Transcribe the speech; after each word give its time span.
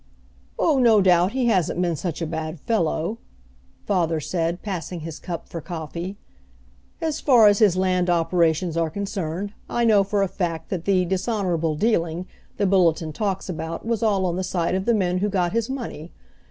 "Oh, 0.57 0.79
no 0.79 0.99
doubt 0.99 1.33
he 1.33 1.45
hasn't 1.45 1.79
been 1.79 1.95
such 1.95 2.23
a 2.23 2.25
bad 2.25 2.59
fellow," 2.61 3.19
father 3.85 4.19
said, 4.19 4.63
passing 4.63 5.01
his 5.01 5.19
cup 5.19 5.47
for 5.47 5.61
coffee. 5.61 6.17
"As 6.99 7.19
far 7.21 7.45
as 7.45 7.59
his 7.59 7.77
land 7.77 8.09
operations 8.09 8.75
are 8.75 8.89
concerned, 8.89 9.53
I 9.69 9.85
know 9.85 10.03
for 10.03 10.23
a 10.23 10.27
fact 10.27 10.69
that 10.69 10.85
the 10.85 11.05
'dishonorable 11.05 11.75
dealing' 11.75 12.25
the 12.57 12.65
Bulletin 12.65 13.13
talks 13.13 13.47
about 13.47 13.85
was 13.85 14.01
all 14.01 14.25
on 14.25 14.37
the 14.37 14.43
side 14.43 14.73
of 14.73 14.85
the 14.85 14.95
men 14.95 15.19
who 15.19 15.29
got 15.29 15.51
his 15.53 15.69
money. 15.69 16.11